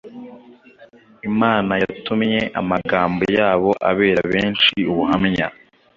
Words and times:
Imana 1.29 1.73
yatumye 1.83 2.39
amagambo 2.61 3.23
yabo 3.37 3.71
abera 3.89 4.21
benshi 4.33 4.75
ubuhamya 4.91 5.47